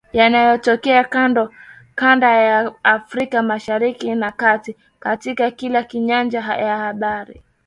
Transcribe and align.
na 0.13 0.19
yanayotokea 0.21 1.03
kanda 1.95 2.29
ya 2.41 2.73
Afrika 2.83 3.43
Mashariki 3.43 4.15
na 4.15 4.31
Kati, 4.31 4.75
katika 4.99 5.51
kila 5.51 5.85
nyanja 5.93 6.39
ya 6.39 6.77
habari 6.77 7.43